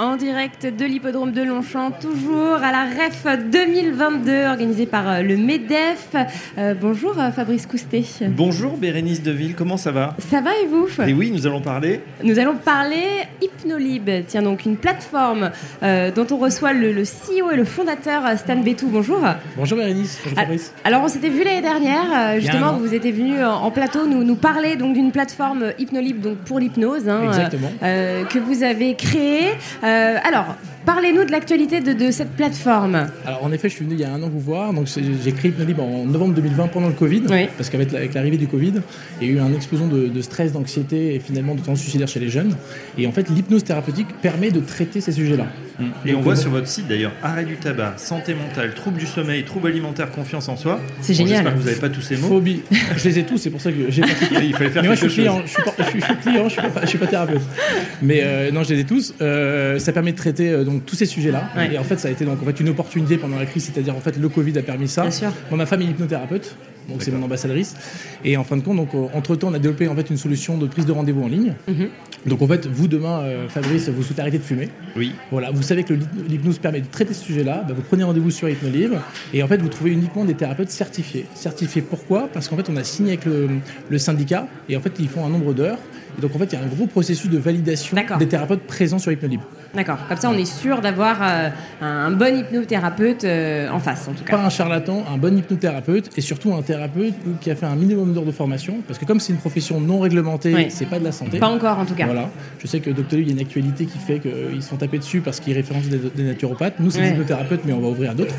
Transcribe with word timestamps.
En 0.00 0.16
direct 0.16 0.66
de 0.66 0.84
l'hippodrome 0.84 1.30
de 1.30 1.42
Longchamp, 1.42 1.92
toujours 1.92 2.54
à 2.54 2.72
la 2.72 2.82
REF 2.82 3.26
2022, 3.48 4.46
organisée 4.46 4.86
par 4.86 5.08
euh, 5.08 5.22
le 5.22 5.36
MEDEF. 5.36 6.16
Euh, 6.58 6.74
bonjour 6.74 7.16
euh, 7.20 7.30
Fabrice 7.30 7.66
Coustet. 7.66 8.02
Bonjour 8.30 8.76
Bérénice 8.76 9.22
Deville, 9.22 9.54
comment 9.54 9.76
ça 9.76 9.92
va? 9.92 10.16
Ça 10.18 10.40
va 10.40 10.50
et 10.56 10.66
vous? 10.66 10.88
Et 11.06 11.12
oui, 11.12 11.30
nous 11.30 11.46
allons 11.46 11.60
parler. 11.60 12.00
Nous 12.24 12.40
allons 12.40 12.56
parler 12.56 13.04
Hypnolib, 13.40 14.10
tiens 14.26 14.42
donc 14.42 14.64
une 14.64 14.76
plateforme 14.76 15.52
dont 15.80 16.26
on 16.28 16.38
reçoit 16.38 16.72
le, 16.72 17.04
CEO 17.04 17.52
et 17.52 17.56
le 17.56 17.64
fondateur 17.64 18.22
Stan 18.36 18.56
Betou. 18.56 18.88
Bonjour. 18.88 19.20
Bonjour 19.56 19.78
Bérénice, 19.78 20.18
bonjour 20.24 20.38
Fabrice. 20.40 20.74
Alors 20.82 21.02
on 21.04 21.08
s'était 21.08 21.28
vu 21.28 21.44
l'année 21.44 21.62
dernière, 21.62 22.40
justement 22.40 22.72
vous 22.72 22.94
étiez 22.94 23.12
venu 23.12 23.44
en, 23.44 23.70
plateau 23.70 24.06
nous, 24.08 24.24
nous 24.24 24.36
parler 24.36 24.74
donc 24.74 24.94
d'une 24.94 25.12
plateforme 25.12 25.72
Hypnolib 25.78 26.20
donc 26.20 26.38
pour 26.38 26.58
l'hypnose 26.58 27.08
hein, 27.08 27.22
Exactement. 27.28 27.70
que 27.80 28.38
vous 28.40 28.64
avez 28.64 28.96
créée. 28.96 29.52
Euh, 29.84 30.18
alors, 30.24 30.56
Parlez-nous 30.86 31.24
de 31.24 31.30
l'actualité 31.30 31.80
de, 31.80 32.10
cette 32.10 32.30
plateforme. 32.32 33.06
Alors 33.24 33.42
en 33.42 33.52
effet, 33.52 33.68
je 33.70 33.76
suis 33.76 33.84
venu 33.84 33.94
il 33.94 34.00
y 34.00 34.04
a 34.04 34.12
un 34.12 34.22
an 34.22 34.28
vous 34.28 34.40
voir. 34.40 34.72
Donc 34.74 34.86
j'ai 34.86 35.32
créé 35.32 35.50
Hypnolib 35.50 35.80
en 35.80 36.04
novembre 36.04 36.34
2020 36.34 36.68
pendant 36.68 36.88
le 36.88 36.94
Covid, 36.94 37.22
parce 37.56 37.70
qu'avec 37.70 37.92
l'arrivée 38.14 38.36
du 38.36 38.46
Covid, 38.46 38.74
il 39.20 39.26
y 39.26 39.30
a 39.30 39.32
eu 39.34 39.38
une 39.38 39.54
explosion 39.54 39.88
de, 39.88 40.20
stress, 40.20 40.52
d'anxiété 40.52 41.14
et 41.14 41.20
finalement 41.20 41.54
de 41.54 41.60
tendance 41.60 41.80
suicidaire 41.80 42.08
chez 42.08 42.20
les 42.20 42.28
jeunes. 42.28 42.54
Et 42.98 43.06
en 43.06 43.12
fait, 43.12 43.30
l'hypnose 43.30 43.64
thérapeutique 43.64 44.08
permet 44.20 44.50
de 44.50 44.60
traiter 44.60 45.00
ces 45.00 45.12
sujets-là. 45.12 45.46
Et 46.06 46.14
on 46.14 46.20
voit 46.20 46.36
sur 46.36 46.50
votre 46.50 46.68
site 46.68 46.86
d'ailleurs 46.86 47.12
arrêt 47.22 47.44
du 47.44 47.56
tabac, 47.56 47.94
santé 47.96 48.34
mentale, 48.34 48.74
troubles 48.74 48.98
du 48.98 49.06
sommeil, 49.06 49.44
troubles 49.44 49.68
alimentaires, 49.68 50.10
confiance 50.10 50.48
en 50.48 50.56
soi. 50.56 50.80
C'est 51.00 51.14
génial. 51.14 51.36
J'espère 51.36 51.54
que 51.54 51.58
vous 51.58 51.64
n'avez 51.64 51.80
pas 51.80 51.88
tous 51.88 52.00
ces 52.00 52.16
mots. 52.16 52.28
Phobie. 52.28 52.62
je 52.96 53.04
les 53.08 53.18
ai 53.18 53.24
tous, 53.24 53.38
c'est 53.38 53.50
pour 53.50 53.60
ça 53.60 53.72
que 53.72 53.90
j'ai 53.90 54.02
Il 54.42 54.54
fallait 54.54 54.70
faire 54.70 54.82
Mais 54.82 54.88
moi, 54.88 54.94
je 54.94 55.08
suis 55.08 55.22
client, 55.22 55.42
je 55.44 55.50
suis, 55.50 55.62
client, 56.22 56.48
je 56.48 56.60
suis 56.60 56.88
suis 56.88 56.98
pas 56.98 57.06
thérapeute. 57.06 57.42
Mais 58.02 58.20
euh, 58.22 58.50
non, 58.52 58.62
je 58.62 58.74
les 58.74 58.80
ai 58.80 58.84
tous. 58.84 59.14
Euh, 59.20 59.78
ça 59.78 59.92
permet 59.92 60.12
de 60.12 60.16
traiter 60.16 60.50
euh, 60.50 60.64
donc 60.74 60.86
tous 60.86 60.96
ces 60.96 61.06
sujets-là. 61.06 61.50
Et 61.72 61.78
en 61.78 61.84
fait, 61.84 61.98
ça 61.98 62.08
a 62.08 62.10
été 62.10 62.24
donc 62.24 62.42
en 62.42 62.44
fait 62.44 62.60
une 62.60 62.68
opportunité 62.68 63.16
pendant 63.16 63.38
la 63.38 63.46
crise, 63.46 63.64
c'est-à-dire 63.64 63.96
en 63.96 64.00
fait 64.00 64.16
le 64.18 64.28
Covid 64.28 64.58
a 64.58 64.62
permis 64.62 64.88
ça. 64.88 65.02
Bien 65.02 65.10
sûr. 65.10 65.32
ma 65.52 65.66
femme 65.66 65.82
est 65.82 65.86
hypnothérapeute 65.86 66.56
donc 66.88 67.02
c'est 67.02 67.10
mon 67.10 67.22
ambassadrice. 67.22 67.74
Et 68.24 68.36
en 68.36 68.44
fin 68.44 68.56
de 68.56 68.62
compte, 68.62 68.76
donc 68.76 68.94
euh, 68.94 69.06
entre 69.14 69.36
temps, 69.36 69.48
on 69.48 69.54
a 69.54 69.58
développé 69.58 69.88
en 69.88 69.94
fait 69.94 70.10
une 70.10 70.16
solution 70.16 70.58
de 70.58 70.66
prise 70.66 70.86
de 70.86 70.92
rendez-vous 70.92 71.22
en 71.22 71.28
ligne. 71.28 71.54
Mhm. 71.68 71.88
Donc 72.26 72.42
en 72.42 72.46
fait, 72.46 72.66
vous 72.66 72.88
demain, 72.88 73.20
euh, 73.20 73.48
Fabrice, 73.48 73.88
vous 73.88 74.02
souhaitez 74.02 74.20
arrêter 74.22 74.38
de 74.38 74.42
fumer. 74.42 74.68
Oui. 74.96 75.12
Voilà, 75.30 75.50
vous 75.50 75.62
savez 75.62 75.84
que 75.84 75.94
l'hypnose 76.28 76.58
permet 76.58 76.80
de 76.80 76.86
traiter 76.86 77.14
ce 77.14 77.24
sujet-là. 77.24 77.64
Bah, 77.66 77.74
vous 77.76 77.82
prenez 77.82 78.04
rendez-vous 78.04 78.30
sur 78.30 78.48
Hypnolive 78.48 78.98
et 79.32 79.42
en 79.42 79.48
fait, 79.48 79.58
vous 79.58 79.68
trouvez 79.68 79.92
uniquement 79.92 80.24
des 80.24 80.34
thérapeutes 80.34 80.70
certifiés. 80.70 81.26
Certifiés 81.34 81.82
pourquoi? 81.82 82.28
Parce 82.32 82.48
qu'en 82.48 82.56
fait, 82.56 82.68
on 82.68 82.76
a 82.76 82.84
signé 82.84 83.12
avec 83.12 83.24
le, 83.24 83.48
le 83.88 83.98
syndicat 83.98 84.46
et 84.68 84.76
en 84.76 84.80
fait, 84.80 84.92
ils 84.98 85.08
font 85.08 85.24
un 85.24 85.30
nombre 85.30 85.54
d'heures. 85.54 85.78
Et 86.18 86.20
donc 86.20 86.34
en 86.34 86.38
fait, 86.38 86.46
il 86.46 86.52
y 86.54 86.56
a 86.56 86.64
un 86.64 86.68
gros 86.68 86.86
processus 86.86 87.30
de 87.30 87.38
validation 87.38 87.96
des 88.18 88.28
thérapeutes 88.28 88.62
présents 88.62 88.98
sur 88.98 89.12
Hypnolib. 89.12 89.40
D'accord. 89.74 89.98
Comme 90.08 90.16
ça, 90.16 90.30
on 90.30 90.38
est 90.38 90.44
sûr 90.44 90.80
d'avoir 90.80 91.18
euh, 91.20 91.48
un 91.80 92.10
bon 92.12 92.38
hypnothérapeute 92.38 93.24
euh, 93.24 93.68
en 93.70 93.80
face, 93.80 94.06
en 94.08 94.12
tout 94.12 94.22
cas. 94.22 94.36
Pas 94.36 94.44
un 94.44 94.50
charlatan, 94.50 95.04
un 95.12 95.16
bon 95.16 95.36
hypnothérapeute 95.36 96.10
et 96.16 96.20
surtout 96.20 96.54
un 96.54 96.62
thérapeute 96.62 97.14
qui 97.40 97.50
a 97.50 97.56
fait 97.56 97.66
un 97.66 97.74
minimum 97.74 98.12
d'heures 98.12 98.24
de 98.24 98.32
formation. 98.32 98.76
Parce 98.86 98.98
que 98.98 99.04
comme 99.04 99.18
c'est 99.18 99.32
une 99.32 99.38
profession 99.38 99.80
non 99.80 100.00
réglementée, 100.00 100.68
c'est 100.70 100.86
pas 100.86 100.98
de 100.98 101.04
la 101.04 101.12
santé. 101.12 101.38
Pas 101.38 101.48
encore, 101.48 101.78
en 101.78 101.86
tout 101.86 101.94
cas. 101.94 102.06
Voilà. 102.06 102.30
Je 102.60 102.66
sais 102.66 102.80
que 102.80 102.90
Doctolib, 102.90 103.26
il 103.26 103.28
y 103.28 103.32
a 103.32 103.34
une 103.34 103.46
actualité 103.46 103.86
qui 103.86 103.98
fait 103.98 104.20
qu'ils 104.20 104.62
sont 104.62 104.76
tapés 104.76 104.98
dessus 104.98 105.20
parce 105.20 105.40
qu'ils 105.40 105.54
référencent 105.54 105.88
des, 105.88 106.22
naturopathes. 106.22 106.78
Nous, 106.78 106.90
c'est 106.90 107.00
des 107.00 107.08
hypnothérapeutes, 107.08 107.62
mais 107.64 107.72
on 107.72 107.80
va 107.80 107.88
ouvrir 107.88 108.12
à 108.12 108.14
d'autres. 108.14 108.34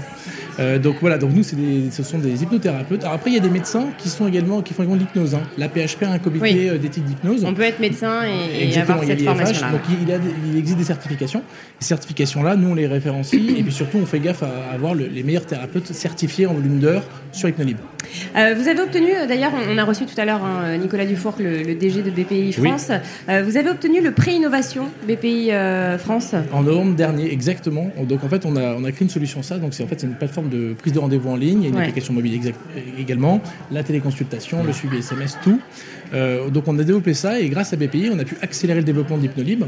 Euh, 0.59 0.80
donc 0.80 0.98
voilà, 1.02 1.17
donc 1.17 1.31
nous, 1.34 1.44
des, 1.44 1.92
ce 1.92 2.03
sont 2.03 2.17
des 2.17 2.44
hypnothérapeutes. 2.44 3.03
Alors 3.03 3.16
après, 3.16 3.31
il 3.31 3.34
y 3.34 3.38
a 3.38 3.41
des 3.41 3.50
médecins 3.50 3.88
qui, 3.97 4.09
sont 4.09 4.28
également, 4.28 4.62
qui 4.62 4.74
font 4.74 4.84
également 4.84 4.97
de 4.97 5.02
l'hypnose. 5.02 5.35
Hein. 5.35 5.41
La 5.57 5.68
PHP 5.68 6.03
a 6.03 6.12
un 6.12 6.19
comité 6.19 6.78
d'éthique 6.78 7.06
d'hypnose. 7.06 7.44
On 7.46 7.53
peut 7.53 7.63
être 7.63 7.79
médecin 7.79 8.22
et, 8.24 8.78
avoir 8.78 9.03
cette 9.03 9.22
formation 9.22 9.72
Donc 9.72 9.81
il, 9.90 10.52
il, 10.52 10.57
existe 10.57 10.78
des 10.78 10.85
certifications. 10.85 11.44
Ces 11.79 11.90
certifications-là, 11.90 12.56
nous, 12.56 12.69
on 12.69 12.75
les 12.75 12.88
référencie 12.88 13.56
et 13.57 13.63
puis 13.63 13.74
surtout, 13.74 13.97
on 13.97 14.06
fait 14.06 14.19
gaffe 14.19 14.44
à 14.44 14.74
avoir 14.74 14.96
les 14.96 15.24
meilleurs 15.24 15.46
thérapeutes 15.46 15.94
certifiés 15.94 16.46
en 16.47 16.53
volume 16.53 16.79
d'heures 16.79 17.03
sur 17.31 17.50
Hypnolib. 17.50 17.78
Euh, 18.35 18.56
vous 18.58 18.68
avez 18.68 18.81
obtenu, 18.81 19.09
d'ailleurs, 19.28 19.52
on 19.69 19.78
a 19.78 19.84
reçu 19.84 20.06
tout 20.06 20.19
à 20.19 20.25
l'heure 20.25 20.44
hein, 20.44 20.78
Nicolas 20.78 21.06
Dufour, 21.06 21.35
le, 21.40 21.75
DG 21.75 22.02
de 22.02 22.09
BPI 22.09 22.53
France. 22.53 22.91
Euh, 23.29 23.44
vous 23.44 23.58
avez 23.58 23.69
obtenu 23.69 24.02
le 24.02 24.12
pré 24.12 24.31
innovation 24.31 24.85
BPI 25.08 25.52
euh, 25.52 25.97
France 25.97 26.35
En 26.52 26.63
novembre 26.63 26.96
dernier, 26.96 27.31
exactement. 27.31 27.91
Donc 28.08 28.24
en 28.24 28.29
fait, 28.29 28.46
on 28.46 28.56
a, 28.56 28.75
on 28.75 28.84
a 28.84 28.91
créé 28.91 29.03
une 29.03 29.09
solution 29.09 29.44
ça. 29.44 29.58
Donc 29.58 29.74
c'est 29.74 29.84
en 29.84 29.88
fait 29.88 30.00
c'est 30.00 30.08
une 30.08 30.16
plateforme 30.16 30.44
de 30.45 30.73
prise 30.73 30.94
de 30.94 31.00
rendez-vous 31.00 31.29
en 31.29 31.35
ligne, 31.35 31.63
il 31.63 31.66
y 31.66 31.67
a 31.67 31.69
une 31.69 31.78
application 31.78 32.13
mobile 32.13 32.53
également, 32.97 33.41
la 33.72 33.83
téléconsultation, 33.83 34.63
le 34.63 34.73
suivi 34.73 34.97
SMS, 34.97 35.38
tout. 35.44 35.59
donc 36.51 36.67
on 36.67 36.78
a 36.79 36.83
développé 36.83 37.13
ça 37.13 37.39
et 37.39 37.50
grâce 37.50 37.73
à 37.73 37.78
BPI, 37.78 38.09
on 38.13 38.19
a 38.19 38.23
pu 38.23 38.35
accélérer 38.41 38.79
le 38.79 38.85
développement 38.85 39.17
d'Hypnolib. 39.17 39.63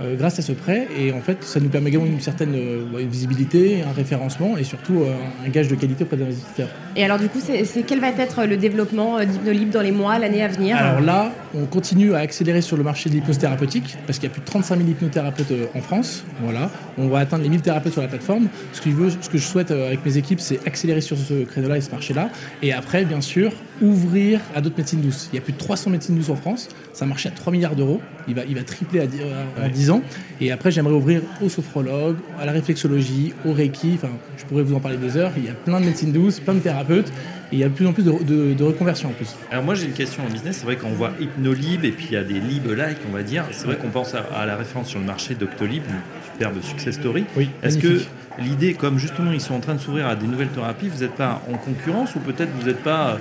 Euh, 0.00 0.14
grâce 0.14 0.38
à 0.38 0.42
ce 0.42 0.52
prêt. 0.52 0.86
Et 0.96 1.10
en 1.12 1.20
fait, 1.20 1.42
ça 1.42 1.58
nous 1.58 1.68
permet 1.68 1.88
également 1.88 2.06
une 2.06 2.20
certaine 2.20 2.54
euh, 2.54 2.84
visibilité, 3.10 3.82
un 3.82 3.92
référencement 3.92 4.56
et 4.56 4.62
surtout 4.62 5.02
euh, 5.02 5.12
un 5.44 5.48
gage 5.48 5.66
de 5.66 5.74
qualité 5.74 6.04
auprès 6.04 6.16
des 6.16 6.22
investisseurs. 6.22 6.68
Et 6.94 7.04
alors, 7.04 7.18
du 7.18 7.28
coup, 7.28 7.40
c'est 7.40 7.82
quel 7.82 7.98
va 7.98 8.10
être 8.10 8.44
le 8.44 8.56
développement 8.56 9.18
d'Hypnolib 9.18 9.70
dans 9.70 9.82
les 9.82 9.90
mois, 9.90 10.20
l'année 10.20 10.44
à 10.44 10.46
venir? 10.46 10.76
Alors 10.76 11.00
là, 11.00 11.32
on 11.52 11.66
continue 11.66 12.14
à 12.14 12.18
accélérer 12.18 12.60
sur 12.60 12.76
le 12.76 12.84
marché 12.84 13.10
de 13.10 13.16
l'hypnose 13.16 13.38
thérapeutique 13.38 13.96
parce 14.06 14.20
qu'il 14.20 14.28
y 14.28 14.30
a 14.30 14.32
plus 14.32 14.40
de 14.40 14.46
35 14.46 14.76
000 14.76 14.88
hypnothérapeutes 14.88 15.52
en 15.74 15.80
France. 15.80 16.22
Voilà. 16.42 16.70
On 16.96 17.08
va 17.08 17.18
atteindre 17.18 17.42
les 17.42 17.48
1000 17.48 17.62
thérapeutes 17.62 17.94
sur 17.94 18.02
la 18.02 18.08
plateforme. 18.08 18.46
Ce 18.72 18.80
que 18.80 18.90
je, 18.90 18.94
veux, 18.94 19.10
ce 19.10 19.28
que 19.28 19.38
je 19.38 19.44
souhaite 19.44 19.72
avec 19.72 20.06
mes 20.06 20.16
équipes, 20.16 20.38
c'est 20.38 20.64
accélérer 20.64 21.00
sur 21.00 21.16
ce 21.18 21.42
créneau-là 21.42 21.76
et 21.76 21.80
ce 21.80 21.90
marché-là. 21.90 22.30
Et 22.62 22.72
après, 22.72 23.04
bien 23.04 23.20
sûr, 23.20 23.52
ouvrir 23.82 24.40
à 24.54 24.60
d'autres 24.60 24.76
médecines 24.76 25.00
douces. 25.00 25.28
Il 25.32 25.36
y 25.36 25.38
a 25.38 25.42
plus 25.42 25.52
de 25.52 25.58
300 25.58 25.90
médecines 25.90 26.16
douces 26.16 26.30
en 26.30 26.36
France. 26.36 26.68
Un 27.00 27.06
marché 27.06 27.28
à 27.28 27.32
3 27.32 27.52
milliards 27.52 27.76
d'euros. 27.76 28.00
Il 28.26 28.34
va, 28.34 28.44
il 28.44 28.56
va 28.56 28.62
tripler 28.62 29.00
à, 29.00 29.64
en 29.64 29.68
10 29.68 29.90
ans. 29.90 30.02
Et 30.40 30.50
après, 30.50 30.70
j'aimerais 30.70 30.94
ouvrir 30.94 31.22
aux 31.40 31.48
sophrologues, 31.48 32.16
à 32.40 32.44
la 32.44 32.52
réflexologie, 32.52 33.32
au 33.44 33.52
Reiki. 33.52 33.92
Enfin, 33.94 34.10
je 34.36 34.44
pourrais 34.44 34.64
vous 34.64 34.74
en 34.74 34.80
parler 34.80 34.96
des 34.96 35.16
heures. 35.16 35.32
Il 35.36 35.44
y 35.44 35.48
a 35.48 35.54
plein 35.54 35.80
de 35.80 35.86
médecines 35.86 36.12
douces, 36.12 36.40
plein 36.40 36.54
de 36.54 36.60
thérapeutes. 36.60 37.12
Et 37.50 37.56
il 37.56 37.58
y 37.60 37.64
a 37.64 37.68
de 37.68 37.74
plus 37.74 37.86
en 37.86 37.92
plus 37.94 38.02
de, 38.02 38.54
de, 38.54 38.64
reconversion 38.64 39.08
en 39.08 39.12
plus. 39.12 39.34
Alors 39.50 39.64
moi 39.64 39.74
j'ai 39.74 39.86
une 39.86 39.94
question 39.94 40.22
en 40.22 40.28
business, 40.28 40.58
c'est 40.58 40.66
vrai 40.66 40.76
qu'on 40.76 40.90
voit 40.90 41.12
Hypnolib 41.18 41.82
et 41.82 41.92
puis 41.92 42.08
il 42.10 42.12
y 42.12 42.16
a 42.16 42.22
des 42.22 42.40
lib-like 42.40 42.98
on 43.08 43.12
va 43.14 43.22
dire. 43.22 43.44
C'est 43.52 43.64
vrai 43.64 43.76
qu'on 43.76 43.88
pense 43.88 44.14
à, 44.14 44.44
la 44.44 44.54
référence 44.54 44.88
sur 44.88 44.98
le 44.98 45.06
marché 45.06 45.34
Doctolib, 45.34 45.82
une 45.88 46.32
superbe 46.32 46.60
success 46.60 46.96
story. 46.96 47.24
Oui, 47.38 47.48
Est-ce 47.62 47.78
que 47.78 48.02
l'idée, 48.38 48.74
comme 48.74 48.98
justement 48.98 49.32
ils 49.32 49.40
sont 49.40 49.54
en 49.54 49.60
train 49.60 49.74
de 49.74 49.80
s'ouvrir 49.80 50.06
à 50.08 50.14
des 50.14 50.26
nouvelles 50.26 50.48
thérapies, 50.48 50.88
vous 50.88 51.00
n'êtes 51.00 51.14
pas 51.14 51.42
en 51.50 51.56
concurrence 51.56 52.14
ou 52.16 52.18
peut-être 52.18 52.50
vous 52.60 52.66
n'êtes 52.66 52.82
pas 52.82 53.18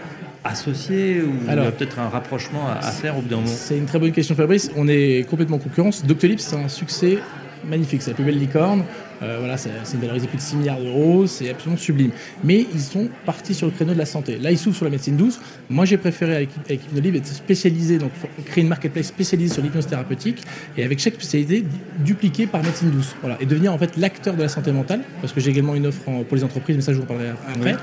associé 0.48 1.22
ou 1.22 1.34
il 1.48 1.56
y 1.56 1.58
a 1.58 1.72
peut-être 1.72 2.00
un 2.00 2.10
rapprochement 2.10 2.68
à, 2.70 2.92
faire 2.92 3.18
au 3.18 3.22
bout 3.22 3.30
d'un 3.30 3.38
moment 3.38 3.48
C'est 3.48 3.78
une 3.78 3.86
très 3.86 4.00
bonne 4.00 4.12
question 4.12 4.36
Fabrice. 4.36 4.72
On 4.76 4.88
est 4.88 5.28
complètement 5.30 5.58
en 5.58 5.60
concurrence. 5.60 6.06
Doctolib, 6.06 6.40
c'est 6.40 6.56
un 6.56 6.70
succès 6.70 7.20
magnifique. 7.66 8.02
C'est 8.02 8.12
la 8.12 8.16
plus 8.16 8.26
belle 8.26 8.40
licorne. 8.40 8.84
Euh, 9.24 9.38
voilà, 9.40 9.58
c'est 9.58 9.72
une 9.94 10.00
valorisé 10.00 10.28
plus 10.28 10.38
de 10.38 10.42
6 10.42 10.56
milliards 10.58 10.80
d'euros, 10.80 11.26
c'est 11.26 11.50
absolument 11.50 11.78
sublime. 11.78 12.12
Mais 12.44 12.68
ils 12.72 12.80
sont 12.80 13.10
partis 13.26 13.56
sur 13.56 13.66
le 13.66 13.72
créneau 13.72 13.94
de 13.94 13.98
la 13.98 14.06
santé. 14.06 14.38
Là, 14.38 14.52
ils 14.52 14.58
s'ouvrent 14.58 14.76
sur 14.76 14.86
la 14.86 14.92
médecine 14.92 15.18
douce. 15.18 15.40
Moi, 15.70 15.86
j'ai 15.86 15.98
préféré 15.98 16.36
avec, 16.36 16.50
avec 16.66 16.86
Hypnolib 16.86 17.16
être 17.16 17.28
spécialisé, 17.28 17.98
donc 17.98 18.12
créer 18.46 18.62
une 18.64 18.70
marketplace 18.70 19.08
spécialisée 19.08 19.54
sur 19.54 19.64
l'hypnose 19.64 19.88
thérapeutique 19.88 20.44
et 20.78 20.84
avec 20.84 21.00
chaque 21.00 21.16
spécialité 21.16 21.66
dupliquée 22.00 22.46
par 22.46 22.64
médecine 22.64 22.92
douce. 22.92 23.16
Voilà, 23.22 23.38
et 23.42 23.46
devenir 23.46 23.74
en 23.74 23.78
fait 23.78 23.98
l'acteur 23.98 24.36
de 24.36 24.42
la 24.42 24.50
santé 24.50 24.72
mentale, 24.72 25.02
parce 25.22 25.34
que 25.34 25.40
j'ai 25.40 25.50
également 25.50 25.74
une 25.74 25.88
offre 25.88 26.04
pour 26.28 26.38
les 26.38 26.44
entreprises, 26.44 26.76
mais 26.76 26.84
ça, 26.84 26.94
je 26.94 26.98
vous 26.98 27.04
en 27.04 27.08
parlerai 27.08 27.30
après, 27.30 27.76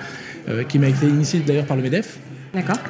euh, 0.48 0.62
qui 0.62 0.78
m'a 0.78 0.88
été 0.88 1.06
initiée 1.06 1.40
d'ailleurs 1.40 1.66
par 1.66 1.76
le 1.76 1.82
MEDEF. 1.82 2.18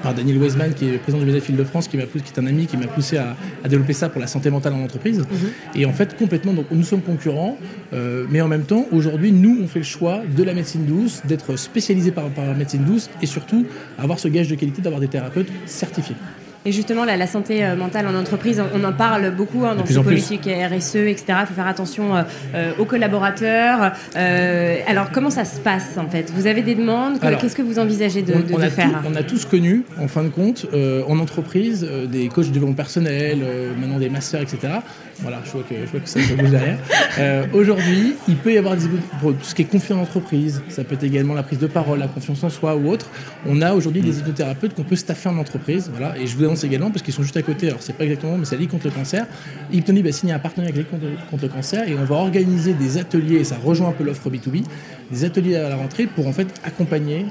Par 0.02 0.14
Daniel 0.14 0.38
Weisman, 0.38 0.74
qui 0.74 0.88
est 0.88 0.98
président 0.98 1.22
du 1.22 1.26
MEDEF 1.26 1.48
Île-de-France, 1.48 1.88
qui, 1.88 1.96
qui 1.96 2.02
est 2.02 2.38
un 2.38 2.46
ami 2.46 2.66
qui 2.66 2.76
m'a 2.76 2.86
poussé 2.86 3.16
à, 3.16 3.36
développer 3.68 3.92
ça 3.92 4.08
pour 4.08 4.20
la 4.20 4.26
santé 4.26 4.50
mentale 4.50 4.74
en 4.74 4.82
entreprise. 4.82 5.20
Mhm. 5.20 5.26
Et 5.74 5.86
en 5.86 5.92
fait, 5.92 6.16
complètement, 6.16 6.52
donc 6.52 6.66
nous 6.70 6.84
sommes 6.84 7.02
concurrents, 7.02 7.56
euh, 7.92 8.26
mais 8.30 8.40
en 8.40 8.48
même 8.48 8.64
temps, 8.64 8.86
aujourd'hui, 8.92 9.32
nous, 9.32 9.58
on 9.62 9.66
fait 9.66 9.80
le 9.80 9.84
choix 9.84 10.22
de 10.36 10.42
la 10.42 10.54
médecine 10.54 10.84
douce, 10.84 11.22
d'être 11.24 11.56
spécialisé 11.56 12.10
par, 12.10 12.28
par 12.30 12.46
la 12.46 12.54
médecine 12.54 12.84
douce 12.84 13.10
et 13.22 13.26
surtout 13.26 13.66
avoir 13.98 14.18
ce 14.18 14.28
gage 14.28 14.48
de 14.48 14.54
qualité 14.54 14.82
d'avoir 14.82 15.00
des 15.00 15.08
thérapeutes 15.08 15.48
certifiés. 15.66 16.16
Et 16.66 16.72
justement, 16.72 17.04
la, 17.04 17.26
santé 17.26 17.62
euh, 17.62 17.76
mentale 17.76 18.06
en 18.06 18.14
entreprise, 18.14 18.62
on, 18.74 18.84
en 18.84 18.92
parle 18.92 19.34
beaucoup 19.34 19.66
hein, 19.66 19.74
dans 19.74 19.84
ces 19.84 20.00
politiques 20.00 20.48
RSE, 20.48 20.96
etc. 20.96 21.24
Il 21.40 21.46
faut 21.46 21.54
faire 21.54 21.66
attention 21.66 22.16
euh, 22.16 22.22
euh, 22.54 22.72
aux 22.78 22.86
collaborateurs. 22.86 23.92
alors, 24.14 25.10
comment 25.12 25.28
ça 25.28 25.44
se 25.44 25.60
passe 25.60 25.98
en 25.98 26.08
fait? 26.08 26.32
Vous 26.34 26.46
avez 26.46 26.62
des 26.62 26.74
demandes? 26.74 27.20
Qu'est-ce 27.20 27.56
que 27.56 27.62
vous 27.62 27.78
envisagez 27.78 28.22
de, 28.22 28.32
faire? 28.70 29.02
On 29.06 29.14
a 29.14 29.22
tous 29.22 29.44
connu, 29.44 29.84
en 30.00 30.08
fin 30.08 30.24
de 30.24 30.28
compte, 30.28 30.66
en 31.06 31.18
entreprise, 31.18 31.86
des 32.10 32.28
coachs 32.28 32.46
de 32.46 32.52
développement 32.52 32.76
personnel, 32.76 33.40
maintenant 33.78 33.98
des 33.98 34.08
masters, 34.08 34.40
etc. 34.40 34.74
Voilà, 35.20 35.40
je 35.44 35.50
vois 35.52 35.62
que, 35.62 35.74
je 35.74 35.90
vois 35.90 36.00
que 36.00 36.08
ça, 36.08 36.20
se 36.20 36.32
bouge 36.34 36.50
derrière. 36.50 36.78
Aujourd'hui, 37.52 38.14
il 38.26 38.36
peut 38.36 38.52
y 38.52 38.58
avoir 38.58 38.76
des 38.76 38.84
pour 39.20 39.32
tout 39.32 39.44
ce 39.44 39.54
qui 39.54 39.62
est 39.62 39.66
confiance 39.66 39.98
en 39.98 40.02
entreprise. 40.02 40.62
Ça 40.68 40.82
peut 40.82 40.94
être 40.94 41.04
également 41.04 41.34
la 41.34 41.42
prise 41.42 41.58
de 41.58 41.66
parole, 41.66 41.98
la 41.98 42.08
confiance 42.08 42.42
en 42.42 42.50
soi 42.50 42.74
ou 42.74 42.88
autre. 42.88 43.10
On 43.46 43.60
a 43.62 43.74
aujourd'hui 43.74 44.02
des 44.02 44.18
hypnothérapeutes 44.18 44.74
qu'on 44.74 44.82
peut 44.82 44.96
staffer 44.96 45.28
en 45.28 45.38
entreprise. 45.38 45.90
Voilà, 45.92 46.16
et 46.18 46.26
je 46.26 46.36
vous 46.36 46.44
également 46.62 46.90
parce 46.90 47.02
qu'ils 47.02 47.14
sont 47.14 47.22
juste 47.22 47.36
à 47.36 47.42
côté. 47.42 47.68
Alors 47.68 47.82
c'est 47.82 47.94
pas 47.94 48.04
exactement, 48.04 48.36
mais 48.38 48.44
c'est 48.44 48.54
la 48.54 48.60
Ligue 48.60 48.70
contre 48.70 48.86
le 48.86 48.92
cancer. 48.92 49.26
Hypnolib 49.72 50.06
a 50.06 50.12
signé 50.12 50.32
un 50.32 50.38
partenariat 50.38 50.72
avec 50.72 50.86
la 50.90 50.98
Ligue 50.98 51.28
contre, 51.30 51.42
le 51.42 51.48
cancer 51.48 51.88
et 51.88 51.94
on 51.94 52.04
va 52.04 52.16
organiser 52.16 52.74
des 52.74 52.98
ateliers. 52.98 53.36
Et 53.36 53.44
ça 53.44 53.56
rejoint 53.62 53.88
un 53.88 53.92
peu 53.92 54.04
l'offre 54.04 54.30
B2B, 54.30 54.64
des 55.10 55.24
ateliers 55.24 55.56
à 55.56 55.68
la 55.68 55.76
rentrée 55.76 56.06
pour 56.06 56.26
en 56.26 56.32
fait 56.32 56.48
accompagner 56.64 57.26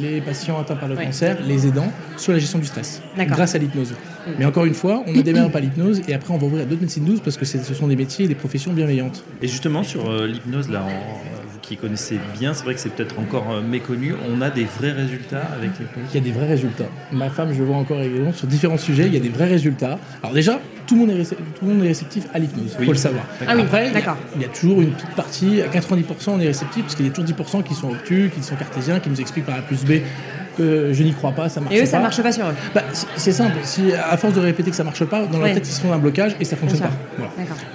les 0.00 0.20
patients 0.20 0.58
atteints 0.60 0.76
par 0.76 0.88
le 0.88 0.96
cancer, 0.96 1.38
les 1.46 1.66
aidants, 1.66 1.90
sur 2.16 2.32
la 2.32 2.38
gestion 2.38 2.58
du 2.58 2.66
stress, 2.66 3.02
grâce 3.16 3.54
à 3.54 3.58
l'hypnose. 3.58 3.92
Mm. 3.92 4.30
Mais 4.38 4.44
encore 4.44 4.64
une 4.64 4.74
fois, 4.74 5.02
on 5.06 5.18
a 5.18 5.22
démarré 5.22 5.50
par 5.50 5.60
l'hypnose 5.60 6.02
et 6.08 6.14
après 6.14 6.32
on 6.34 6.38
va 6.38 6.46
ouvrir 6.46 6.62
à 6.62 6.66
d'autres 6.66 6.82
médecines 6.82 7.04
douces 7.04 7.20
parce 7.20 7.36
que 7.36 7.44
ce 7.44 7.74
sont 7.74 7.86
des 7.86 7.96
métiers 7.96 8.24
et 8.24 8.28
des 8.28 8.34
professions 8.34 8.72
bienveillantes. 8.72 9.24
Et 9.42 9.48
justement 9.48 9.82
sur 9.82 10.10
euh, 10.10 10.26
l'hypnose 10.26 10.68
là, 10.68 10.80
vous 10.80 11.37
qui 11.68 11.76
connaissez 11.76 12.18
bien, 12.38 12.54
c'est 12.54 12.64
vrai 12.64 12.74
que 12.74 12.80
c'est 12.80 12.88
peut-être 12.88 13.18
encore 13.18 13.50
euh, 13.50 13.60
méconnu. 13.60 14.14
On 14.30 14.40
a 14.40 14.48
des 14.48 14.64
vrais 14.64 14.92
résultats 14.92 15.42
avec 15.54 15.70
l'hypnose. 15.78 16.06
Il 16.10 16.14
y 16.14 16.18
a 16.18 16.24
des 16.24 16.32
vrais 16.32 16.46
résultats. 16.46 16.86
Ma 17.12 17.28
femme, 17.28 17.52
je 17.52 17.62
vois 17.62 17.76
encore 17.76 18.00
également 18.00 18.32
sur 18.32 18.46
différents 18.46 18.78
sujets. 18.78 19.06
Il 19.06 19.14
y 19.14 19.18
a 19.18 19.20
des 19.20 19.28
vrais 19.28 19.48
résultats. 19.48 19.98
Alors 20.22 20.34
déjà, 20.34 20.60
tout 20.86 20.94
le 20.94 21.00
monde 21.02 21.10
est, 21.10 21.24
tout 21.24 21.66
le 21.66 21.74
monde 21.74 21.84
est 21.84 21.88
réceptif 21.88 22.26
à 22.32 22.38
l'hypnose. 22.38 22.74
Il 22.80 22.86
faut 22.86 22.92
le 22.92 22.98
savoir. 22.98 23.24
Ah 23.46 23.52
Après, 23.52 23.92
il 24.34 24.40
y, 24.40 24.44
a 24.44 24.48
toujours 24.48 24.80
une 24.80 24.92
petite 24.92 25.14
partie, 25.14 25.60
à 25.60 25.68
90% 25.68 26.04
on 26.28 26.40
est 26.40 26.46
réceptif 26.46 26.82
parce 26.84 26.94
qu'il 26.94 27.04
y 27.04 27.08
a 27.08 27.12
toujours 27.12 27.30
10% 27.30 27.62
qui 27.62 27.74
sont 27.74 27.90
obtus, 27.90 28.30
qui 28.34 28.42
sont 28.42 28.56
cartésiens, 28.56 28.98
qui 28.98 29.10
nous 29.10 29.20
expliquent 29.20 29.46
par 29.46 29.58
A 29.58 29.62
plus 29.62 29.84
B 29.84 30.00
je 30.58 31.02
n'y 31.02 31.12
crois 31.12 31.32
pas, 31.32 31.48
ça 31.48 31.60
marche 31.60 31.74
pas. 31.74 31.78
Et 31.78 31.82
eux, 31.82 31.86
ça 31.86 32.00
marche 32.00 32.22
pas 32.22 32.32
sur 32.32 32.46
eux 32.46 32.54
bah, 32.74 32.82
C'est 33.16 33.32
simple, 33.32 33.56
si 33.62 33.92
à 33.92 34.16
force 34.16 34.34
de 34.34 34.40
répéter 34.40 34.70
que 34.70 34.76
ça 34.76 34.84
marche 34.84 35.04
pas, 35.04 35.26
dans 35.26 35.38
leur 35.38 35.52
tête, 35.52 35.66
ils 35.66 35.72
se 35.72 35.80
font 35.80 35.92
un 35.92 35.98
blocage 35.98 36.36
et 36.40 36.44
ça 36.44 36.56
fonctionne 36.56 36.80
pas. 36.80 36.90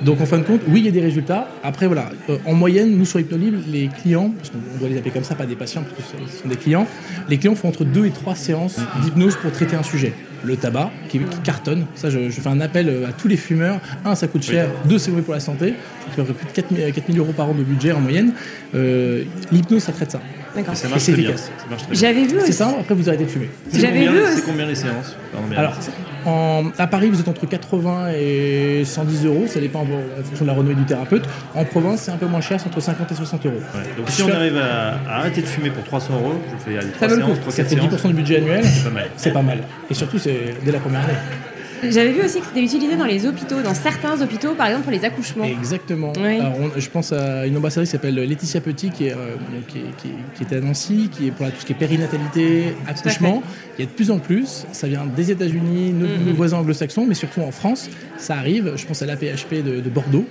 Donc 0.01 0.21
en 0.21 0.25
fin 0.25 0.37
de 0.37 0.43
compte, 0.43 0.61
oui, 0.67 0.79
il 0.81 0.85
y 0.85 0.89
a 0.89 0.91
des 0.91 1.01
résultats. 1.01 1.47
Après, 1.63 1.87
voilà, 1.87 2.09
euh, 2.29 2.37
en 2.45 2.53
moyenne, 2.53 2.95
nous 2.95 3.05
sur 3.05 3.19
Hypnolib, 3.19 3.55
les 3.67 3.87
clients, 3.87 4.31
parce 4.37 4.49
qu'on 4.49 4.79
doit 4.79 4.89
les 4.89 4.97
appeler 4.97 5.11
comme 5.11 5.23
ça, 5.23 5.35
pas 5.35 5.45
des 5.45 5.55
patients, 5.55 5.83
parce 5.83 5.95
que 5.95 6.03
ce 6.27 6.41
sont 6.41 6.47
des 6.47 6.55
clients, 6.55 6.87
les 7.29 7.37
clients 7.37 7.55
font 7.55 7.69
entre 7.69 7.83
deux 7.83 8.05
et 8.05 8.11
trois 8.11 8.35
séances 8.35 8.79
d'hypnose 9.01 9.35
pour 9.37 9.51
traiter 9.51 9.75
un 9.75 9.83
sujet 9.83 10.13
le 10.43 10.57
tabac 10.57 10.91
qui, 11.09 11.21
cartonne. 11.43 11.85
Ça, 11.95 12.09
je, 12.09 12.29
fais 12.29 12.49
un 12.49 12.59
appel 12.59 12.89
euh, 12.89 13.07
à 13.07 13.13
tous 13.13 13.27
les 13.27 13.37
fumeurs. 13.37 13.79
Un, 14.05 14.15
ça 14.15 14.27
coûte 14.27 14.43
cher. 14.43 14.67
Deux, 14.85 14.97
c'est 14.97 15.09
mauvais 15.09 15.23
pour 15.23 15.33
la 15.33 15.39
santé. 15.39 15.73
Ça 16.15 16.23
fait 16.23 16.33
plus 16.33 16.47
de 16.47 16.91
4 16.91 17.11
000, 17.11 17.23
euros 17.23 17.33
par 17.33 17.49
an 17.49 17.53
de 17.53 17.63
budget 17.63 17.91
en 17.91 18.01
moyenne. 18.01 18.33
Euh, 18.75 19.23
l'hypnose, 19.51 19.83
ça 19.83 19.91
traite 19.91 20.11
ça. 20.11 20.21
D'accord. 20.55 20.75
Ça 20.75 20.87
marche 20.87 21.09
efficace. 21.09 21.51
J'avais 21.91 22.25
vu. 22.25 22.37
C'est 22.45 22.51
ça. 22.51 22.75
Après, 22.79 22.95
vous 22.95 23.07
arrêtez 23.09 23.25
de 23.25 23.29
fumer. 23.29 23.49
J'avais 23.73 24.07
vu. 24.07 24.19
C'est 24.35 24.45
combien 24.45 24.65
les 24.65 24.75
séances 24.75 25.15
Alors, 25.55 25.73
à 26.77 26.87
Paris, 26.87 27.09
vous 27.09 27.19
êtes 27.19 27.27
entre 27.27 27.47
80 27.47 28.11
et 28.15 28.83
110 28.85 29.25
euros. 29.25 29.45
Ça 29.47 29.59
dépend 29.59 29.81
en 29.81 30.23
fonction 30.23 30.45
de 30.45 30.49
la 30.49 30.55
renommée 30.55 30.75
du 30.75 30.85
thérapeute. 30.85 31.25
En 31.55 31.65
province, 31.65 32.01
c'est 32.01 32.11
un 32.11 32.17
peu 32.17 32.27
moins 32.27 32.41
cher, 32.41 32.59
c'est 32.59 32.67
entre 32.67 32.79
50 32.79 33.11
et 33.11 33.15
60 33.15 33.45
euros. 33.45 33.55
Donc, 33.97 34.09
si 34.09 34.23
on 34.23 34.31
arrive 34.31 34.57
à, 34.57 35.17
arrêter 35.17 35.41
de 35.41 35.47
fumer 35.47 35.69
pour 35.69 35.83
300 35.83 36.13
euros, 36.15 36.33
je 36.51 36.71
fais 36.71 36.77
aller 36.77 36.91
3 36.91 37.09
ça 37.09 37.15
séances, 37.15 37.39
3 37.39 37.51
Ça 37.51 37.65
fait 37.65 37.75
10% 37.75 38.07
du 38.07 38.13
budget 38.13 38.37
annuel. 38.37 38.63
C'est 38.63 38.83
pas 38.83 38.89
mal. 38.89 39.09
C'est 39.17 39.33
pas 39.33 39.41
mal. 39.41 39.59
Et 39.89 39.93
surtout, 39.93 40.17
c'est 40.17 40.55
dès 40.63 40.71
la 40.71 40.79
première 40.79 41.01
année. 41.01 41.13
J'avais 41.91 42.11
vu 42.11 42.21
aussi 42.23 42.39
que 42.39 42.45
c'était 42.45 42.63
utilisé 42.63 42.95
dans 42.95 43.05
les 43.05 43.25
hôpitaux, 43.25 43.61
dans 43.61 43.73
certains 43.73 44.21
hôpitaux, 44.21 44.53
par 44.53 44.67
exemple 44.67 44.83
pour 44.83 44.91
les 44.91 45.05
accouchements. 45.05 45.45
Exactement. 45.45 46.13
je 46.15 46.89
pense 46.89 47.11
à 47.11 47.45
une 47.45 47.57
ambassadrice 47.57 47.89
qui 47.89 47.93
s'appelle 47.93 48.15
Laetitia 48.15 48.61
Petit, 48.61 48.89
qui 48.89 49.07
est, 49.07 49.13
euh, 49.13 49.35
qui, 49.67 50.43
est, 50.43 50.55
à 50.55 50.61
Nancy, 50.61 51.09
qui 51.11 51.27
est 51.27 51.31
pour 51.31 51.47
tout 51.47 51.59
ce 51.59 51.65
qui 51.65 51.73
est 51.73 51.75
périnatalité, 51.75 52.75
accouchement. 52.87 53.43
Il 53.77 53.85
y 53.85 53.87
a 53.87 53.89
de 53.89 53.95
plus 53.95 54.11
en 54.11 54.19
plus, 54.19 54.65
ça 54.71 54.87
vient 54.87 55.05
des 55.05 55.31
États-Unis, 55.31 55.93
nos, 55.93 56.05
mm-hmm. 56.05 56.35
voisins 56.35 56.57
anglo-saxons, 56.57 57.05
mais 57.07 57.15
surtout 57.15 57.41
en 57.41 57.51
France, 57.51 57.89
ça 58.17 58.35
arrive. 58.35 58.73
Je 58.75 58.85
pense 58.85 59.01
à 59.01 59.05
l'APHP 59.05 59.63
de, 59.63 59.79
de 59.79 59.89
Bordeaux, 59.89 60.25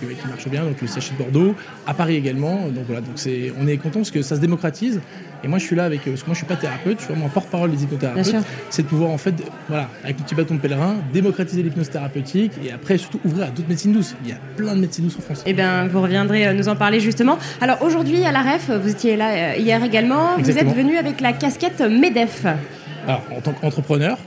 qui, 0.00 0.06
qui, 0.06 0.28
marche 0.28 0.48
bien, 0.48 0.64
donc 0.64 0.80
le 0.80 0.86
CHU 0.86 1.12
de 1.12 1.18
Bordeaux, 1.18 1.54
à 1.86 1.94
Paris 1.94 2.16
également. 2.16 2.68
Donc 2.68 2.84
voilà, 2.86 3.00
donc 3.00 3.14
c'est, 3.16 3.52
on 3.60 3.66
est 3.66 3.76
content 3.76 4.00
parce 4.00 4.10
que 4.10 4.22
ça 4.22 4.36
se 4.36 4.40
démocratise. 4.40 5.00
Et 5.44 5.48
moi, 5.48 5.58
je 5.58 5.64
suis 5.64 5.74
là 5.74 5.84
avec, 5.84 6.04
parce 6.04 6.22
que 6.22 6.26
moi, 6.26 6.34
je 6.34 6.38
suis 6.38 6.46
pas 6.46 6.56
thérapeute, 6.56 6.98
je 7.00 7.04
suis 7.04 7.12
vraiment 7.12 7.28
porte-parole 7.28 7.72
des 7.72 7.82
hypnothérapeutes. 7.82 8.36
C'est 8.70 8.82
de 8.82 8.86
pouvoir 8.86 9.10
en 9.10 9.18
fait, 9.18 9.34
voilà, 9.68 9.88
avec 10.04 10.18
le 10.18 10.24
petit 10.24 10.34
bâton 10.34 10.54
de 10.54 10.60
pèlerin, 10.60 10.96
démocratiser 11.12 11.62
l'hypnose 11.62 11.90
thérapeutique 11.90 12.52
et 12.64 12.70
après 12.72 12.96
surtout 12.96 13.20
ouvrir 13.24 13.46
à 13.46 13.50
d'autres 13.50 13.68
médecines 13.68 13.92
douces. 13.92 14.14
Il 14.22 14.30
y 14.30 14.32
a 14.32 14.38
plein 14.56 14.74
de 14.76 14.80
médecines 14.80 15.04
douces 15.04 15.18
en 15.18 15.22
France. 15.22 15.42
Eh 15.44 15.52
bien, 15.52 15.88
vous 15.88 16.00
reviendrez 16.00 16.46
euh, 16.46 16.52
nous 16.52 16.68
en 16.68 16.76
parler 16.76 17.00
justement. 17.00 17.38
Alors 17.60 17.82
aujourd'hui, 17.82 18.24
à 18.24 18.30
la 18.30 18.42
REF, 18.42 18.70
vous 18.70 18.90
étiez 18.90 19.16
là 19.16 19.30
euh, 19.30 19.56
hier 19.56 19.82
également. 19.82 20.36
Vous 20.38 20.50
êtes 20.50 20.74
venu 20.74 20.96
avec 20.96 21.20
la 21.20 21.32
casquette 21.32 21.80
Medef. 21.80 22.46
Alors, 23.06 23.22
en 23.36 23.40
tant 23.40 23.52
qu'entrepreneur, 23.52 24.18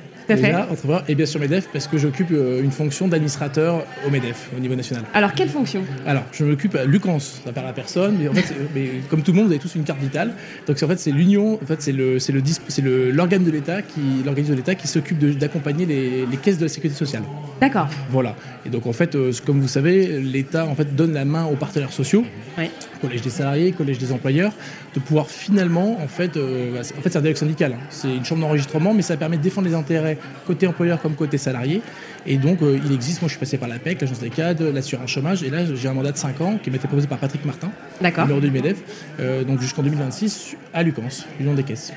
et 1.08 1.16
bien 1.16 1.26
sûr 1.26 1.40
MEDEF, 1.40 1.70
parce 1.72 1.88
que 1.88 1.98
j'occupe 1.98 2.32
euh, 2.32 2.64
une 2.64 2.72
fonction 2.72 3.08
d'administrateur 3.08 3.86
au 4.06 4.10
MEDEF, 4.10 4.50
au 4.56 4.60
niveau 4.60 4.76
national. 4.76 5.04
Alors, 5.14 5.34
quelle 5.34 5.50
fonction? 5.50 5.82
Alors, 6.06 6.24
je 6.32 6.44
m'occupe, 6.46 6.76
à 6.76 6.86
Lucans, 6.86 7.20
ça 7.20 7.52
parle 7.52 7.68
à 7.68 7.74
personne, 7.74 8.18
mais 8.20 8.28
en 8.28 8.34
fait, 8.34 8.54
mais 8.74 8.90
comme 9.10 9.22
tout 9.22 9.32
le 9.32 9.38
monde, 9.38 9.48
vous 9.48 9.52
avez 9.52 9.62
tous 9.62 9.76
une 9.76 9.84
carte 9.84 10.00
vitale. 10.00 10.34
Donc, 10.68 10.82
en 10.82 10.88
fait, 10.88 11.00
c'est 11.00 11.12
l'union, 11.12 11.60
en 11.62 11.66
fait, 11.66 11.82
c'est 11.82 11.92
le, 11.92 12.20
c'est 12.20 12.32
le, 12.32 12.42
c'est 12.68 12.82
le, 12.82 13.12
l'organe 13.12 13.44
de 13.44 13.52
l'État 13.52 13.82
qui, 13.82 14.02
l'organisme 14.24 14.54
de 14.54 14.58
l'État 14.58 14.76
qui 14.76 14.88
s'occupe 14.88 15.20
d'accompagner 15.38 15.86
les, 15.86 16.26
les, 16.26 16.38
caisses 16.38 16.58
de 16.58 16.64
la 16.64 16.70
sécurité 16.70 16.98
sociale. 16.98 17.24
D'accord. 17.62 17.88
Voilà. 18.10 18.36
Et 18.66 18.70
donc, 18.70 18.88
en 18.88 18.94
fait, 18.94 19.16
euh, 19.16 19.32
comme 19.46 19.60
vous 19.60 19.68
savez, 19.68 20.20
l'État, 20.20 20.66
en 20.66 20.76
fait, 20.76 20.96
donne 20.96 21.14
la 21.14 21.26
main 21.26 21.46
aux 21.46 21.56
partenaires 21.56 21.94
sociaux, 21.94 22.26
oui. 22.58 22.70
collège 23.02 23.22
des 23.22 23.30
salariés, 23.30 23.72
collège 23.72 23.98
des 23.98 24.12
employeurs, 24.12 24.54
de 24.94 25.00
pouvoir 25.00 25.30
finalement, 25.30 26.00
en 26.02 26.08
fait, 26.08 26.38
euh, 26.38 26.74
bah, 26.74 26.80
en 26.80 27.02
fait, 27.02 27.10
c'est 27.10 27.18
un 27.18 27.22
dialogue 27.22 27.38
syndical. 27.38 27.74
Hein. 27.74 27.84
C'est 27.90 28.14
une 28.14 28.26
chambre 28.26 28.42
d'enregistrement, 28.42 28.94
mais 28.94 29.02
ça 29.02 29.18
permet 29.18 29.38
de 29.38 29.42
défendre 29.42 29.68
les 29.68 29.76
intérêts 29.76 30.15
côté 30.46 30.68
employeur 30.68 31.02
comme 31.02 31.16
côté 31.16 31.38
salarié. 31.38 31.82
Et 32.28 32.38
donc, 32.38 32.62
euh, 32.62 32.80
il 32.84 32.92
existe, 32.92 33.22
moi 33.22 33.28
je 33.28 33.34
suis 33.34 33.40
passé 33.40 33.58
par 33.58 33.68
l'APEC, 33.70 34.02
l'agence 34.02 34.20
des 34.20 34.30
cadres, 34.30 34.72
l'assurance 34.72 35.10
chômage, 35.10 35.44
et 35.44 35.50
là 35.50 35.60
j'ai 35.64 35.88
un 35.88 35.94
mandat 35.94 36.12
de 36.12 36.18
5 36.18 36.42
ans 36.42 36.60
qui 36.62 36.72
m'a 36.72 36.78
été 36.78 36.88
proposé 36.88 37.08
par 37.08 37.20
Patrick 37.20 37.46
Martin, 37.46 37.72
numéro 38.02 38.40
2 38.40 38.48
du 38.48 38.52
MEDEF, 38.52 38.78
euh, 39.20 39.44
donc 39.44 39.62
jusqu'en 39.62 39.84
2026 39.84 40.56
à 40.74 40.82
Lucans, 40.82 41.04
Union 41.40 41.54
des 41.54 41.64
caisses. 41.64 41.94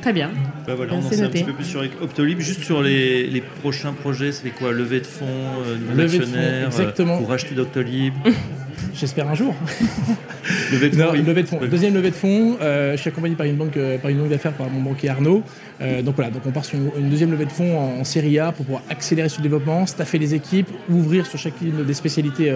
Très 0.00 0.12
bien. 0.12 0.30
Bah 0.66 0.74
voilà, 0.74 0.94
on 0.94 0.98
en 0.98 1.10
sait 1.10 1.22
un 1.22 1.28
petit 1.28 1.44
peu 1.44 1.52
plus 1.52 1.64
sur 1.64 1.82
Optolib. 2.00 2.40
Juste 2.40 2.64
sur 2.64 2.82
les, 2.82 3.26
les 3.26 3.40
prochains 3.40 3.92
projets, 3.92 4.32
c'est 4.32 4.50
quoi? 4.50 4.72
Levée 4.72 5.00
de 5.00 5.06
fonds, 5.06 5.26
euh, 5.26 5.76
Levée 5.94 6.18
de 6.18 6.24
fonds, 6.24 6.66
exactement. 6.66 7.18
pour 7.18 7.32
acheter 7.32 7.54
Doctolib 7.54 8.14
J'espère 8.94 9.28
un 9.28 9.34
jour. 9.34 9.54
levée 10.72 11.42
de 11.42 11.48
fonds. 11.48 11.60
Deuxième 11.70 11.94
levée 11.94 12.10
de 12.10 12.14
fonds. 12.14 12.56
Euh, 12.60 12.92
je 12.92 12.96
suis 12.96 13.08
accompagné 13.08 13.34
par 13.34 13.46
une 13.46 13.56
banque, 13.56 13.76
euh, 13.76 13.98
par 13.98 14.10
une 14.10 14.18
banque 14.18 14.30
d'affaires, 14.30 14.52
par 14.52 14.68
mon 14.70 14.80
banquier 14.80 15.08
Arnaud. 15.08 15.42
Euh, 15.80 16.02
donc 16.02 16.16
voilà, 16.16 16.30
donc 16.30 16.42
on 16.46 16.50
part 16.50 16.64
sur 16.64 16.78
une, 16.78 17.10
deuxième 17.10 17.30
levée 17.30 17.44
de 17.44 17.52
fonds 17.52 17.78
en, 17.78 18.04
série 18.04 18.38
A 18.38 18.52
pour 18.52 18.64
pouvoir 18.64 18.82
accélérer 18.88 19.28
sur 19.28 19.40
le 19.40 19.44
développement, 19.44 19.86
staffer 19.86 20.18
les 20.18 20.34
équipes, 20.34 20.68
ouvrir 20.88 21.26
sur 21.26 21.38
chacune 21.38 21.84
des 21.84 21.94
spécialités 21.94 22.52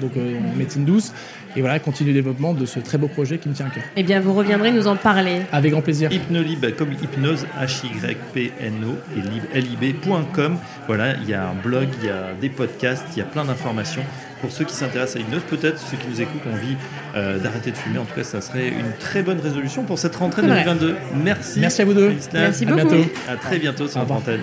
donc 0.00 0.12
en 0.16 0.56
médecine 0.56 0.84
douce 0.84 1.12
et 1.56 1.60
voilà, 1.60 1.78
continuer 1.78 2.12
le 2.12 2.18
développement 2.18 2.52
de 2.52 2.66
ce 2.66 2.78
très 2.78 2.98
beau 2.98 3.08
projet 3.08 3.38
qui 3.38 3.48
me 3.48 3.54
tient 3.54 3.66
à 3.66 3.70
cœur. 3.70 3.82
Eh 3.96 4.02
bien, 4.02 4.20
vous 4.20 4.34
reviendrez 4.34 4.70
nous 4.70 4.86
en 4.86 4.96
parler. 4.96 5.40
Avec 5.50 5.72
grand 5.72 5.80
plaisir. 5.80 6.12
Hypnolib, 6.12 6.64
comme 6.76 6.92
hypnose, 6.92 7.46
H-Y-P-N-O 7.60 8.96
et 9.54 9.60
lib.com. 9.60 10.58
Voilà, 10.86 11.14
il 11.16 11.28
y 11.28 11.34
a 11.34 11.48
un 11.48 11.54
blog, 11.54 11.88
il 12.00 12.06
y 12.06 12.10
a 12.10 12.32
des 12.40 12.50
podcasts, 12.50 13.06
il 13.16 13.20
y 13.20 13.22
a 13.22 13.24
plein 13.24 13.44
d'informations 13.44 14.04
pour 14.40 14.52
ceux 14.52 14.64
qui 14.64 14.74
s'intéressent 14.74 15.16
à 15.16 15.18
l'hypnose, 15.20 15.42
peut-être 15.48 15.78
ceux 15.78 15.96
qui 15.96 16.08
nous 16.08 16.20
écoutent 16.20 16.46
ont 16.46 16.54
envie 16.54 16.76
euh, 17.16 17.38
d'arrêter 17.38 17.70
de 17.70 17.76
fumer. 17.76 17.98
En 17.98 18.04
tout 18.04 18.14
cas, 18.14 18.24
ça 18.24 18.40
serait 18.40 18.68
une 18.68 18.92
très 18.98 19.22
bonne 19.22 19.40
résolution 19.40 19.84
pour 19.84 19.98
cette 19.98 20.16
rentrée 20.16 20.42
2022. 20.42 20.96
Merci. 21.22 21.60
Merci 21.60 21.82
à 21.82 21.84
vous 21.84 21.94
deux. 21.94 22.14
Merci 22.32 22.66
beaucoup. 22.66 22.80
À 22.80 22.84
bientôt. 22.84 23.10
À 23.28 23.36
très 23.36 23.58
bientôt 23.58 23.88
sur 23.88 24.00
notre 24.00 24.12
antenne. 24.12 24.40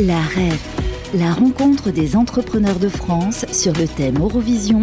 La 0.00 0.20
REF, 0.20 0.60
la 1.14 1.32
rencontre 1.32 1.90
des 1.90 2.16
entrepreneurs 2.16 2.78
de 2.78 2.88
France 2.88 3.44
sur 3.52 3.72
le 3.74 3.86
thème 3.86 4.18
Eurovision, 4.18 4.80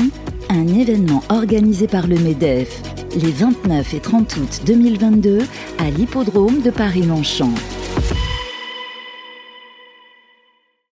un 0.49 0.67
événement 0.67 1.23
organisé 1.29 1.87
par 1.87 2.07
le 2.07 2.17
MEDEF 2.17 2.81
les 3.15 3.31
29 3.31 3.93
et 3.95 3.99
30 3.99 4.37
août 4.37 4.61
2022 4.65 5.39
à 5.79 5.89
l'hippodrome 5.89 6.61
de 6.61 6.69
Paris-Longchamp. 6.69 7.53